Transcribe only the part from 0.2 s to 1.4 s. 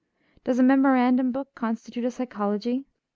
Does a memorandum